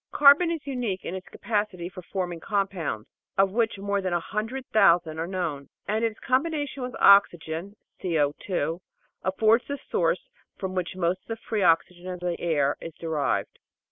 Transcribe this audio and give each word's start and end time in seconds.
Carbon 0.11 0.49
is 0.49 0.65
unique 0.65 1.05
in 1.05 1.13
its 1.13 1.27
capacity 1.27 1.87
for 1.87 2.01
form 2.01 2.33
ing 2.33 2.39
compounds, 2.39 3.07
of 3.37 3.51
which 3.51 3.77
more 3.77 4.01
than 4.01 4.13
a 4.13 4.19
hundred 4.19 4.65
thousand 4.73 5.19
are 5.19 5.27
known, 5.27 5.69
and 5.87 6.03
its 6.03 6.19
combination 6.19 6.81
with 6.81 6.95
oxygen 6.99 7.75
(COa) 8.01 8.79
affords 9.23 9.67
the 9.67 9.77
source 9.91 10.27
from 10.57 10.73
which 10.73 10.95
most 10.95 11.21
of 11.21 11.27
the 11.27 11.35
free 11.47 11.61
oxygen 11.61 12.07
of 12.07 12.19
the 12.19 12.39
air 12.41 12.77
is 12.81 12.95
derived. 12.95 13.59